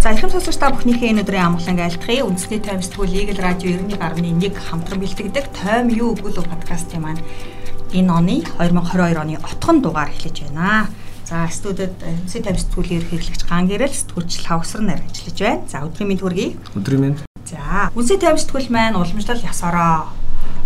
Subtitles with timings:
[0.00, 2.24] За эрхэм сонсогч та бүхнийхээ энэ өдрийн амгалан айлтгая.
[2.24, 7.20] Үндэсний тайм сэтгүүл Eagle Radio 91.1 хамтран бэлтгэдэг Тайм юу өгөл подкастын маань
[7.92, 10.88] энэ оны 2022 оны отхон дугаар эхлэж байна.
[11.28, 15.68] За студид үндэсний тайм сэтгүүлийн ерөнхийлөгч Ган Гэрэл сэтгүүлч Лавсар нар ажиллаж байна.
[15.68, 16.56] За өдрийн мэнд хүргэе.
[16.80, 17.18] Өдрийн мэнд.
[17.44, 20.08] За үндэсний тайм сэтгүүл маань уламжлал ясаараа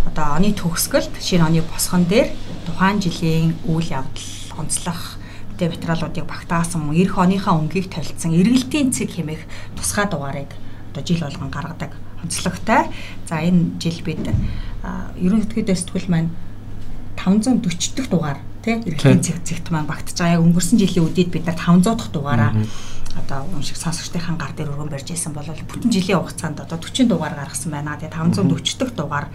[0.07, 2.31] одоо оны төгсгөлд шинэ оны босгон дээр
[2.63, 5.19] тухайн жилийн үйл явдал онцлох
[5.55, 9.43] тэ материалуудыг багтаасан мөн эх оныхаа өнгийг толилцсон эргэлтийн цэг хэмээх
[9.75, 10.51] тусгай дугаарыг
[10.91, 11.91] одоо жил болгон гаргадаг
[12.23, 12.91] онцлогтой.
[13.27, 14.23] За энэ жил бид
[15.19, 16.29] ерөн хөтгөдөө сэтгүүл маань
[17.15, 20.37] 540 дахь дугаар тий эргэлтийн цэг цэгт маань багтаж байгаа.
[20.39, 22.51] Яг өнгөрсөн жилийн үдийд бид нар 500 дахь дугаараа
[23.15, 27.35] одоо уншиг сонсогчдын гар дээр өргөн барьж исэн бол бүтэн жилийн хугацаанд одоо 40 дугаар
[27.35, 27.95] гаргасан байна.
[27.95, 29.27] Тэгээ 540 дахь дугаар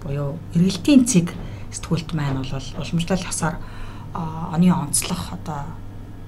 [0.00, 1.36] буюу эргэлтийн цэг
[1.72, 3.56] сэтгүүлт маань бол уламжлал хасаар
[4.52, 5.64] оны онцлох одоо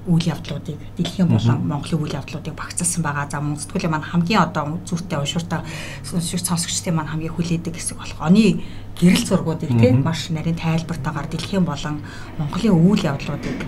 [0.08, 3.28] үйл явдлуудыг дэлхийн болон Монголын үйл явдлуудыг багцсан байгаа.
[3.28, 5.60] За мөн сэтгүүлийн маань хамгийн одоо зүйтэй уншууртай
[6.04, 8.64] сонсогч сонсогчдын маань хамгийн хүлээдэг хэсэг болох оны
[8.96, 12.00] гэрэл зургуудыг тийм маш нарийн тайлбартаагаар дэлхийн болон
[12.40, 13.58] Монголын үйл явдлуудыг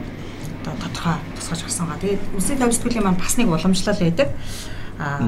[0.65, 2.01] одоо тодорхой тусгаж авсан га.
[2.01, 4.29] Тэгээд үсэг тав сэтгүүлийн маань бас нэг уламжлал байдаг.
[4.97, 5.21] Аа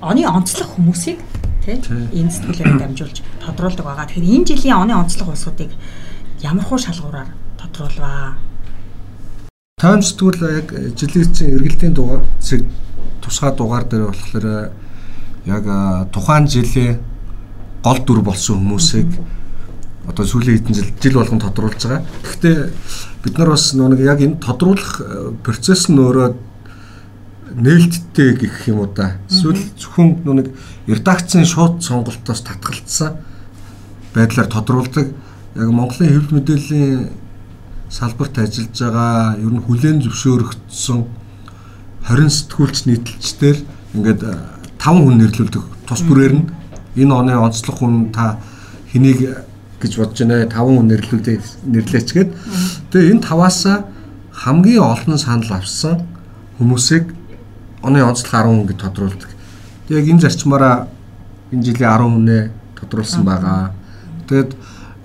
[0.00, 1.20] оны онцлог хүмүүсийг
[1.64, 1.84] тийм
[2.16, 4.06] энэ сэтгүүлээр дамжуулж тодруулдаг байгаа.
[4.08, 5.74] Тэгэхээр энэ жилийн оны онцлог улсуудыг
[6.40, 8.38] ямар хуу шалгуураар тодруулваа.
[9.78, 12.64] Тайм сэтгүүл яг жилийн чинь эргэлтийн дугаар цэг
[13.22, 14.72] тусгай дугаар дээр болохоор
[15.46, 15.64] яг
[16.10, 16.98] тухайн жилийн
[17.82, 19.10] гол дүр болсон хүмүүсийг
[20.08, 22.02] одоо сүүлийн хэдэн жил жил болгон тодруулж байгаа.
[22.24, 22.56] Гэхдээ
[23.22, 25.02] бид нар бас нэг яг энэ тодруулах
[25.44, 26.34] процесс нь өөрөө
[27.54, 29.20] нээлттэй гэх юм уу да.
[29.28, 30.48] Эсвэл зөвхөн нэг
[30.88, 33.20] редакцийн шууд сонголтоос татгалцсан
[34.14, 35.12] байдлаар тодруулдаг.
[35.54, 37.27] Яг Монголын хэвлэл мэдээллийн
[37.88, 41.00] салбарт ажиллаж байгаа ер нь хүлээн зөвшөөрөгдсөн
[42.08, 43.56] 20 сэтгүүлч нийтлэлчдэр
[43.96, 44.22] ингээд
[44.76, 45.64] 5 хүн нэрлүүлдэг.
[45.88, 46.44] Тус бүрээр нь
[47.00, 48.36] энэ оны онцлог хүн та
[48.92, 49.44] хэнийг
[49.80, 50.44] гэж бодож байна?
[50.44, 52.30] 5 хүн нэрлүүлээ нэрлээч гээд
[52.92, 53.88] тэгээ энэ таваасаа
[54.32, 56.04] хамгийн олон санал авсан
[56.60, 57.14] хүмүүсийг
[57.80, 59.30] оны онцлог 10 хүн гэж тодруулдаг.
[59.88, 60.88] Яг энэ зарчмаараа
[61.52, 62.42] энэ жилийн 10 хүнээ
[62.76, 63.72] тодруулсан байгаа.
[64.28, 64.50] Тэгээд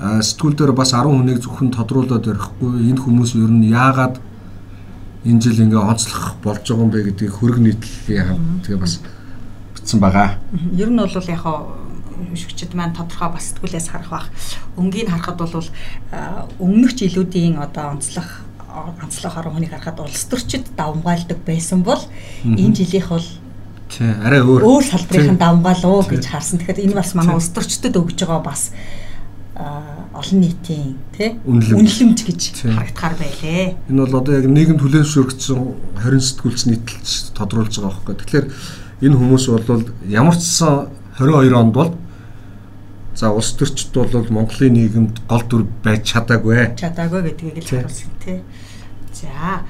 [0.04, 4.20] сэтгүүл дээр бас 10 хүнийг зөвхөн тодруулаад ярихгүй энэ хүмүүс ер нь яагаад
[5.24, 9.00] энэ жил ингээ онцлох болж байгаа юм бэ гэдгийг хөрөг нийтлэлийн хамт тэгээ бас
[9.72, 10.36] бичсэн байгаа.
[10.76, 11.44] Ер нь бол яг
[12.36, 14.28] өшгчд маань тодорхой бас сэтгүүлээс харах бах.
[14.76, 15.68] Өнгийг харахад бол
[16.60, 18.44] өмнөх жилүүдийн одоо онцлох
[19.00, 22.02] онцлох 10 хүнийг харахад улс төрчид давмгаалдаг байсан бол
[22.44, 23.28] энэ жилийнх бол
[23.88, 24.62] тий арай өөр.
[24.68, 26.60] өөр салбарын давмгаал уу гэж харсан.
[26.60, 28.74] Тэгэхээр энэ бас манай улс төрчдөд өгж байгаа бас
[30.14, 33.76] олон нийтийн тий үнэлэмж гэж харагдахаар байлээ.
[33.90, 35.60] Энэ бол одоо яг нийгэм хүлээн зөвшөөрөгдсөн
[36.06, 38.16] 20 сэтгүүлч нийтэлж тодруулж байгаа байхгүй.
[38.22, 38.46] Тэгэхээр
[39.10, 41.92] энэ хүмүүс бол ямар ч сан 22 онд бол
[43.16, 46.78] за улс төрчд бол Монголын нийгэмд гол дүр байж чадаагүй.
[46.78, 48.42] Чадаагүй гэдгийг л харуулсан тий.
[49.24, 49.64] За.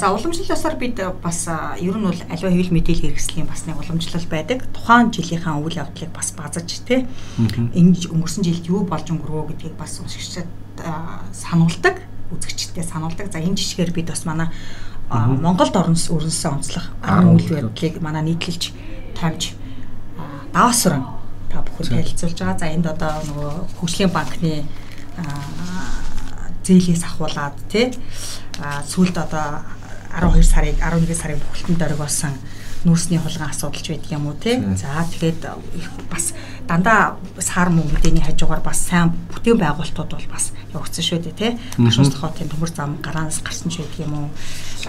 [0.00, 4.64] За уламжлалаасаар бид бас ер нь бол аливаа хэвлэл мэдээлэл хэрэгслийн бас нэг уламжлал байдаг.
[4.72, 7.04] Тухайн жилийнхаа үйл явдлыг бас базаж тий.
[7.36, 10.48] Энэ өнгөрсөн жилд юу болж өнгөрөө гэдгийг бас уншигчдад
[11.36, 12.00] сануулдаг,
[12.32, 13.28] үзэгчдэд сануулдаг.
[13.28, 14.48] За энэ жишгээр бид бас манай
[15.12, 18.72] Монголд орнос өрнөсөн онцлог 10 үйл явдлыг манай нийтлэлж
[19.12, 19.52] тавьж
[20.56, 21.04] даваасран
[21.52, 22.58] та бүхэн танилцуулж байгаа.
[22.58, 23.52] За энд одоо нөгөө
[23.84, 24.64] хөгжлийн банкны
[26.64, 27.92] зээлээс ахуулаад тий
[28.60, 29.62] сүүлд одоо
[30.14, 32.34] 12 сарыг 11 сарын бүхэлдэнд дөргөөсөн
[32.84, 34.60] нүүрсний хулгайн асуудалч байдаг юм уу тий.
[34.76, 35.40] За тэгээд
[36.12, 36.36] бас
[36.68, 41.52] дандаа сар мөн мэдээний хажуугаар бас сайн бүтээн байгуулалтууд бол бас явагдсан шүү дээ тий.
[41.80, 44.28] Ашууслах хотын төмөр зам гараанаас гарсан ч байдаг юм уу.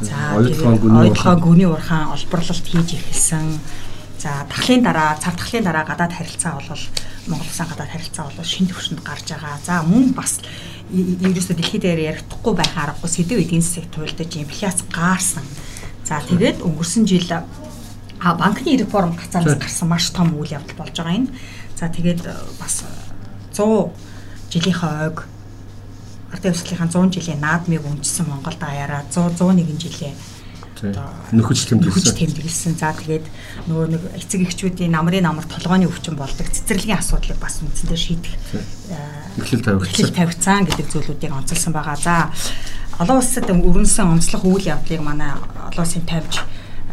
[0.03, 3.63] За ойлгоо гүний урхан олборлолт хийж эхэлсэн.
[4.19, 6.83] За тахлын дараа цар тахлын дараа гадаад харилцаа бол
[7.31, 9.55] Монгол улсын гадаад харилцаа бол шинэ төвшөнд гарч байгаа.
[9.63, 10.43] За мөн бас
[10.91, 15.45] ерөөсөө дэлхийд дээр ярихдаггүй байх аргагүй сэдв эдийн засаг туйлдаж инфляц гаарсан.
[16.05, 21.17] За тэгээд өнгөрсөн жил а банкны реформ гацаанаас гарсан маш том үйл явдал болж байгаа
[21.17, 21.33] энэ.
[21.75, 22.85] За тэгээд э, бас
[23.53, 23.91] 100
[24.53, 25.25] жилийнхээ ойг
[26.31, 30.15] ардын хувьсгалынхаа 100 жилийн наадмыг өмчсөн Монголд аяараа 100 101 жилийн
[30.83, 32.75] нөхөж тэмдэглэсэн.
[32.75, 33.25] За тэгээд
[33.71, 38.33] нөгөө нэг эцэг эхчүүдийн намрын намар толгойн өвчин болдог цэцэрлэгийн асуудлыг бас үндсэндээ шийдэх
[39.39, 39.91] эхлэл тавигдсан.
[39.95, 41.95] Эхлэл тавигдсан гэдэг зүйлүүдийг онцолсон байгаа.
[41.95, 42.15] За
[42.99, 46.43] олон улсад өрнөсөн онцлог үйл явдлыг манай олон улсын тавьж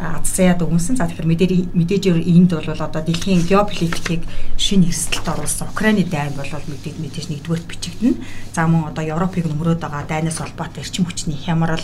[0.03, 0.97] азсаяад өгнсөн.
[0.99, 4.27] За тэгэхээр мэдээж мэдээж энд бол одоо дэлхийн геополитикийг
[4.57, 8.19] шинэ эрсдэлд оруулсан Украины дайн бол мэдээж мэдээж нэгдүгээрт бичигдэнэ.
[8.51, 11.83] За мөн одоо Европыг нөмрөөд байгаа дайнаас холбоотой эрчим хүчний хямрал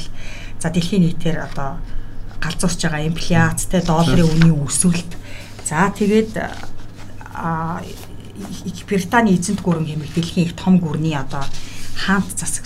[0.60, 1.80] за дэлхийн нийтээр одоо
[2.44, 5.12] галзуурч байгаа инфляц те долларын үнийн өсвөлт.
[5.66, 6.36] За тэгээд
[7.36, 7.82] а
[8.88, 11.44] Британий эзэнт гүрэн хэмээх дэлхийн их том гүрний одоо
[12.00, 12.64] хаант засаг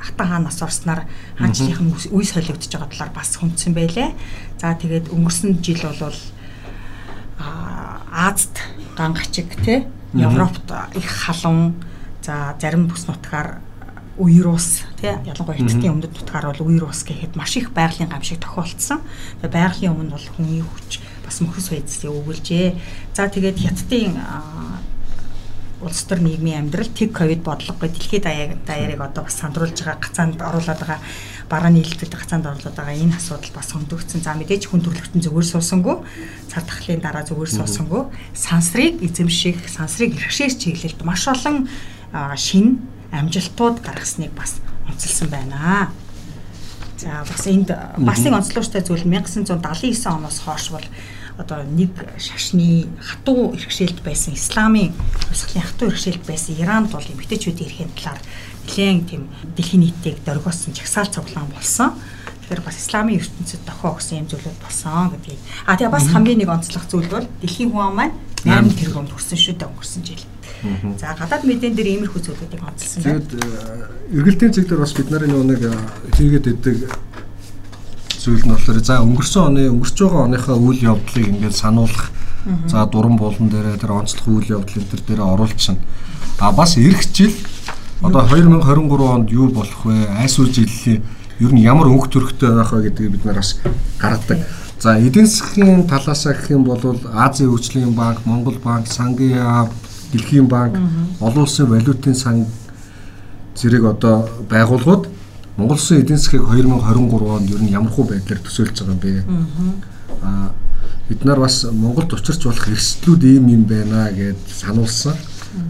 [0.00, 1.08] хатан хаанаас орсноор
[1.40, 4.12] хаанчлалын үе солигдож байгаа талаар бас хүндсэн байлээ.
[4.60, 6.16] За тэгээд өнгөрсөн жил бол
[8.12, 8.56] Азад
[8.96, 11.80] гангачиг тий Европт их халуун
[12.22, 13.63] за зарим бүс нутгаар
[14.18, 18.38] үер ус тий ялангуяа эцгийн өмнөд нутгаар бол үер ус гэхэд маш их байгалийн гамшиг
[18.38, 19.02] тохиолдсон.
[19.42, 22.78] Тэгээ байгалийн өмнө бол хүний хүч бас мөхс байдсыг өгүүлжээ.
[23.10, 24.14] За тэгээд хятадын
[25.82, 28.24] улс төр нийгмийн амьдрал тэг ковид бодлогогүй дэлхийд
[28.64, 31.00] даяарыг одоо бас сандруулж байгаа гацаанд оруулаад байгаа
[31.50, 34.22] бараа нийлдэд гацаанд оруулаад байгаа энэ асуудал бас хөндөгдсөн.
[34.22, 35.96] За мэдээж хүн төрөлхтөн зүгээр суусангүй
[36.48, 38.02] цар тахлын дараа зүгээр суусангүй
[38.32, 41.68] сансрыг эзэмших, сансрыг иргэшээс чиглэлд маш олон
[42.38, 42.80] шин
[43.20, 45.90] амжилтууд гаргасныг бас онцлсан байна.
[46.98, 50.86] За бас энд бас нэг онцлогчтой зүйл 1979 оноос хойш бол
[51.36, 54.94] одоо нэг шашны хатуу иргэшээлт байсан исламын
[55.28, 58.22] хувьсгалын хатуу иргэшээлт байсан Иранд бол эмгтээчүүдийн эрхийн талаар
[58.66, 59.22] нэлээд тийм
[59.56, 61.98] дэлхийн нийтийг дөргиосон жагсаал цуглаан болсон.
[62.46, 65.40] Тэгэхээр бас исламын ертөнцид дохоо өгсөн юм зүйлүүд болсон гэдгийг.
[65.66, 68.14] А тэгээ бас хамгийн нэг онцлог зүйл бол дэлхийн хүн маань
[68.46, 70.24] 8 тэрбум төрсөн шүү дээ өнгөрсөн жил.
[71.00, 73.20] За гадаад мэдэн дээр иймэрхүү зүйлүүдийг онцлсан байна.
[73.20, 75.72] Тэгээд э, эргэлтийн зэг дээр бас бид нарын нэг э,
[76.16, 76.76] хийгээд идэг
[78.24, 82.08] зүйл нь болохоор за өнгөрсөн оны өнгөрч байгаа оныхаа үйл явдлыг ингээд сануулах
[82.68, 85.84] за дуран булан дээр тэр онцлог үйл явдал энэ төр дээр оруулчихна.
[86.40, 87.32] А бас эх жил
[88.00, 90.08] одоо 2023 онд юу болох вэ?
[90.20, 91.04] Айс үйл жилийн
[91.40, 93.60] ер нь ямар өнгө төрхтэй байх вэ гэдгийг бид нар бас
[94.00, 94.40] гаргадаг.
[94.80, 96.80] За эдийн засгийн талаасаа гэх юм бол
[97.12, 99.68] Азийн хөгжлийн банк, Монгол банк, Сангийн
[100.14, 100.78] Дэлхийн банк,
[101.18, 102.46] олон улсын валютын сан
[103.58, 105.08] зэрэг одоо байгууллагууд
[105.56, 109.24] Монгол улсын эдийн засгийг 2023 онд ер нь ямар хуу байдлаар төсөөлж байгаа юм бэ?
[110.22, 110.54] Аа
[111.08, 115.14] бид нар бас Монголд учирч болох эрсдлүүд ийм юм байна гэд сануулсан.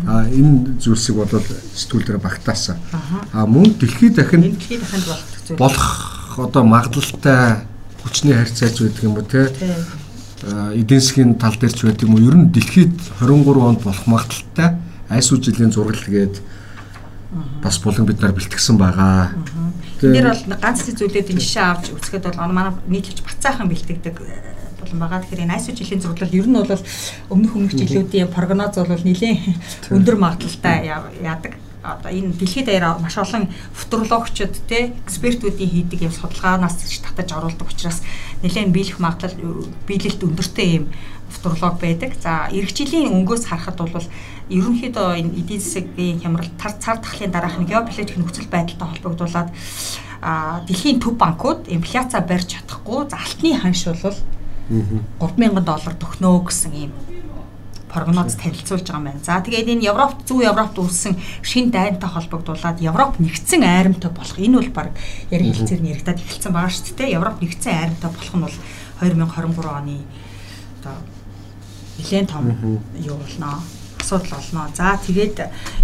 [0.06, 1.29] А энэ зүйлсийг бол
[1.75, 2.76] сэтгүүл дээр багтаасан.
[3.32, 4.56] А мөн дэлхийд дахин
[5.58, 7.64] болох одоо магадлалтай
[8.02, 9.52] хүчний харьцааж байдаг юм уу те
[10.44, 12.26] эдийн засгийн тал дээр ч байдаг юм уу?
[12.29, 14.76] Ер нь дэлхийд 23 онд болох магадaltaй
[15.08, 16.41] айсуу жилийн зургал гээд
[17.62, 19.32] бас булан бид нар бэлтгэсэн байгаа.
[20.00, 24.99] Тэр бол ганц зүйлүүд энэ жишээ авч үзэхэд бол манай нийтлэгч бацаахан бэлтгэдэг э, болон
[25.00, 25.20] байгаа.
[25.25, 26.82] Тэгэхээр энэ айсуу жилийн зураглал ер нь бол
[27.32, 30.93] өмнөх өмнөх жилүүдийн прогноз бол нэлээд өндөр магадaltaй
[31.25, 37.69] яадаг одоо энэ дэлхийд даяар маш олон футурологчид те экспертүүдийн хийдэг юм судалгаанаас татаж оруулдаг
[37.69, 38.00] учраас
[38.44, 40.87] нэлээд биелэх магадлал биелэлт өндөртэй юм
[41.32, 42.12] футуролог байдаг.
[42.20, 44.06] За эх жилийн өнгөөс харахад бол
[44.52, 49.49] ерөнхийдөө энэ эдийн засгийн хямрал цар тахлын дараах геополитик нөхцөл байдалтай холбогдуулаад
[50.69, 56.93] дэлхийн төв банкуд инфляцаа барьж чадахгүй за алтны ханш бол 3000 доллар төгнөө гэсэн ийм
[57.94, 59.23] прогноз танилцуулж байгаа юм байна.
[59.23, 61.14] За тэгээд энэ Европ зүүн Европт үүссэн
[61.46, 64.91] шин дайнтай холбогдуулаад Европ нэгдсэн айрамтай болох энэ бол баг
[65.31, 67.14] яриг хэлцээр нь яригадад эхэлсэн байгаа шүү дээ.
[67.14, 68.56] Европ нэгдсэн айрамтай болох нь бол
[68.99, 69.96] 2023 оны
[70.82, 70.96] одоо
[72.02, 72.44] нэлээд том
[72.99, 73.62] юу болно
[74.05, 74.69] асуудал олно.
[74.74, 75.36] За тэгээд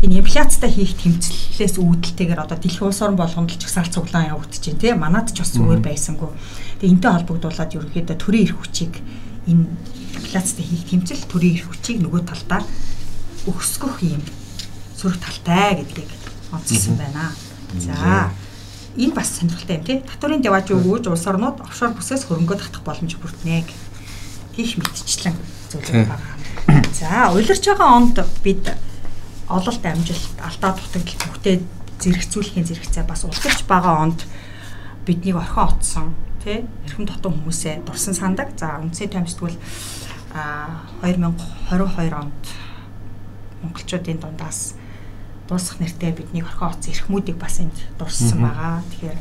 [0.05, 4.81] энэ инфляцтай хийх тэмцлээс үүдэлтэйгээр одоо дэлхийн улс орн болгонд л чагсаалт цуглаан явагдаж байна
[4.83, 6.29] тийм манад ч бас зүгээр байсангүй.
[6.83, 8.95] Тэгээд энтэй холбогдуулаад ерөнхийдөө төрийн эрх хүчийг
[9.49, 9.65] энэ
[10.31, 12.63] инфляцтай хийх тэмцэл төрийн эрх хүчийг нөгөө талдаа
[13.51, 14.23] өсгөх юм
[14.95, 16.11] сөрөг талтай гэдгийг
[16.55, 17.35] онцлсан байна.
[17.75, 18.31] За
[18.95, 19.99] энэ бас сонирхолтой юм тий.
[20.07, 23.67] Татварын деваж өгөөж улс орнууд офшор бүсээс хөрөнгөө татах боломж бүрднэ
[24.55, 25.35] гэх мэдчлэн
[25.75, 26.35] зүйлүүд байгаа.
[26.95, 28.71] За улирч байгаа онд бид
[29.51, 31.57] ололт амжилт алдаа дутагдал бүхтэй
[31.99, 34.23] зэрэгцүүлэхийн зэрэгцээ бас улирч байгаа онд
[35.07, 38.53] биднийг орхион отсон тий эрхэм дотон хүмүүсээ дурсан сандаг.
[38.57, 39.57] За үндсээ томсдгол
[40.33, 42.43] а 2022 онд
[43.63, 44.75] монголчуудын дундаас
[45.49, 48.83] дуусах нэртэй бидний орхион оц эрхмүүдийг бас энд дурссан байгаа.
[48.91, 49.19] Тэгэхээр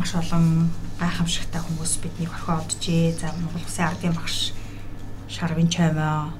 [0.00, 3.12] маш олон гайхамшигтай хүмүүс бидний орхион оджээ.
[3.20, 4.56] За Монгол Улсын ардын багш
[5.28, 6.32] Шарвин Чаймаа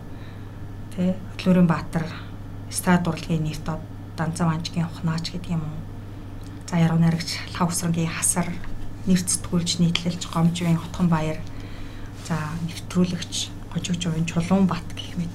[0.97, 2.09] тэ Хөтлөөрийн Баатар
[2.73, 3.69] эстрад урлагийн нэрт
[4.17, 5.81] Данцан Манжгийн ухнаач гэдэг юм уу.
[6.69, 8.49] За яруу найрагч Лавсрангийн хасар
[9.05, 11.37] нэрт сэтгүүлч нийтлэлж Гомжвын Хотхон баяр
[12.25, 15.35] за нэвтрүүлэгч хожигч уян чулуун бат гэх мэт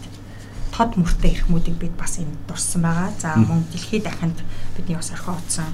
[0.72, 3.12] тод мөртэй эрхмүүдийг бид бас энд дурсан байгаа.
[3.20, 4.38] За мөн дэлхийд дахинд
[4.78, 5.66] бидний бас орхио утсан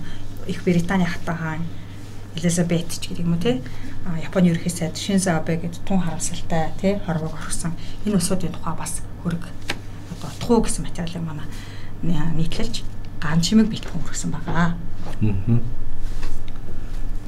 [0.48, 1.62] их Британий хатан хаан
[2.36, 3.62] Элизабет ч гэдэг юм уу те
[4.24, 7.74] Японы ерөнхий сайд Шинзо Абе гэдэг тун харамсалтай те хорвог орхисон.
[8.06, 9.44] Энэ усуудын тухай бас хөрг
[10.12, 11.48] одоо утгуу гэсэн материалыг манай
[12.04, 12.84] нийтлэлж
[13.22, 14.76] ган чимэг бэлтгэн хүргэсэн байгаа.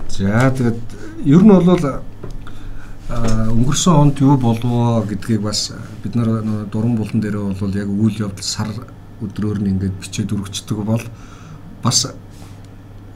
[0.09, 0.79] За тэгээд
[1.25, 2.03] ер нь бол
[3.09, 5.71] өнгөрсөн онд юу болов гэдгийг бас
[6.03, 8.69] бид нар дуран булан дээрээ бол яг үйл явдал сар
[9.21, 11.03] өдрөөр нь ингээд бичээд өргөцдөг бол
[11.83, 12.07] бас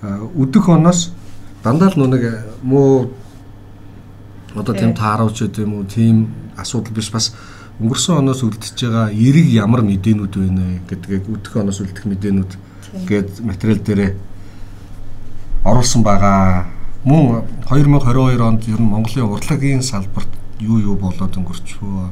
[0.04, 1.10] өдөх оноос
[1.64, 2.24] дандаа л нэг
[2.62, 3.10] муу
[4.56, 7.12] одоо тийм тааруулж гэдэг юм уу тийм асуудал биш.
[7.12, 7.34] Бас
[7.82, 12.52] өнгөрсөн оноос үлдчихэж байгаа эрэг ямар мэдээнүүд байна гэдгийг өдөх оноос үлдэх мэдээнүүд
[13.08, 14.12] гээд материал дээрээ
[15.66, 16.66] оруулсан байгаа
[17.04, 22.10] мөн 2022 онд ер нь Монголын урлагийн салбарт юу юу болоод өнгөрчвөө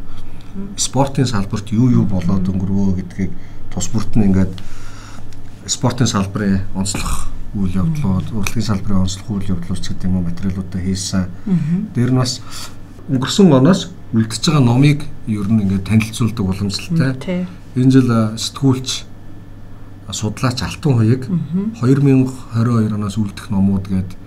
[0.80, 3.32] спортын салбарт юу юу болоод өнгөрвөө гэдгийг
[3.74, 4.56] тус бүртэн ингээд
[5.68, 11.28] спортын салбарын онцлог үйл явдлууд, урлагийн салбарын онцлог үйл явдлууд гэдэг юм уу материалуудаа хийсэн.
[11.96, 12.40] Дээр нь бас
[13.12, 17.12] өнгөрсөн оноос үлдчихэж байгаа номыг ер нь ингээд танилцуулдаг боломжтой.
[17.76, 19.04] Энэ жил сэтгүүлч
[20.12, 21.28] судлаач Алтан хуйг
[21.84, 24.27] 2022 оноос үлдэх номууд гэдэг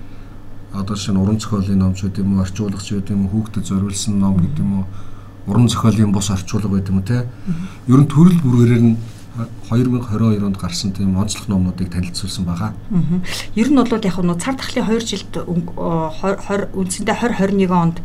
[0.73, 4.37] одоо шинэ уран зохиолын ном ч гэдэг юм уу орчуулагч гэдэг юм хүүхдэд зориулсан ном
[4.39, 4.85] гэдэг юм уу
[5.47, 7.27] уран зохиолын бус орчуулга гэдэг юм те?
[7.89, 8.97] Ер нь төрөл бүрээрээ нь
[9.71, 12.75] 2022 онд гарсан тийм онцлог номнуудыг танилцуулсан байгаа.
[13.55, 17.99] Ер нь бол яг нь цар тахлын 2 жилд 20 үндсэндээ 2021 онд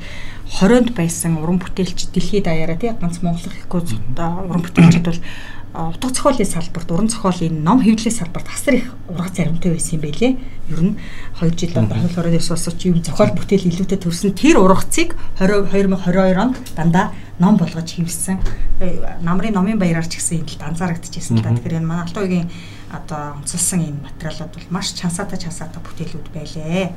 [0.45, 3.81] 20-нд байсан уран бүтээлч дэлхийд даяараа тий ганц Монгол ихгүй
[4.21, 5.19] уран бүтээлчд бол
[5.75, 10.37] утга зохиолын салбарт уран зохиолын ном хэвлэлийн салбарт хасар их ургац заримтай байсан юм байлээ.
[10.71, 10.95] Ер нь
[11.39, 16.39] 2 жил одоо хууль хорон ёс усч юм зохиол бүтээл илүүтэй төрсэн тэр ургацыг 2022
[16.39, 18.39] онд дандаа ном болгож хийвсэн.
[18.79, 21.51] Э, намрын номын баяраар ч гэсэн энэ талд анзаарэгдэжсэн л да.
[21.51, 22.49] Тэгэхээр энэ манай Алтан уягийн
[22.95, 26.95] одоо онцлсан энэ материалууд бол маш чансаатай чансаатай бүтээлүүд байлээ.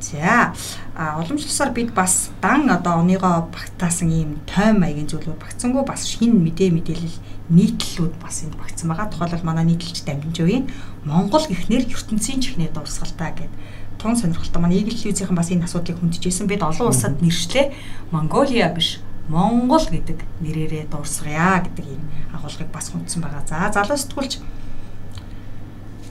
[0.00, 0.52] За
[0.96, 6.32] а уламжлалсаар бид бас дан одоо оныгоо багтаасан ийм тойм маягийн зүйлүүд багцсангүй бас шинэ
[6.32, 7.20] мэдээ мэдээлэл
[7.52, 9.12] нийтлэлүүд бас энд багтсан байгаа.
[9.12, 10.72] Тухайлбал манай нийтлэлч Дамжинжовын
[11.04, 13.52] Монгол гэхнэр ертөнцийн чихнээ дурсгалтай гэдэг
[14.00, 16.48] тун сонирхолтой манай News-ийн бас энэ асуудлыг хүндэжсэн.
[16.48, 17.76] Бид олон улсад нэршлээ
[18.08, 23.44] Монголиа биш Монгол гэдэг нэрээрээ дуусгая гэдэг ийм агуулгыг бас хүндсэн байгаа.
[23.44, 24.40] За залуу сэтгүүлч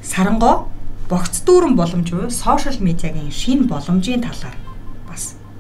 [0.06, 0.70] Сарангоо
[1.10, 4.65] богц дүүрэн боломж буюу сошиал медиагийн шинэ боломжийн талаар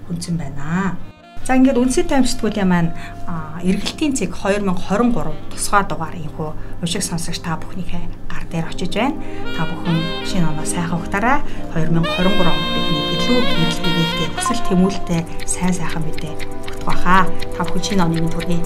[0.05, 0.97] бас хүндсэн байна.
[1.45, 2.91] За ингээд үндэсний тайм сэтгүүлийн маань
[3.61, 6.49] эргэлтийн цэг 2023 тусгай дугаар инхүү
[6.81, 9.21] уншиг сонсогч та бүхнийхээ гар дээр очиж байна.
[9.53, 11.45] Та бүхэн шинэ оноо сайхан ухтаарай.
[11.77, 17.29] 2023 онд бидний илүү гэрэл гэрэлтэй хүсэл тэмүүлэлтэй сайн сайхан мэдээ өгөх баха.
[17.53, 18.61] Та бүхэн шинэ оны минь төргий.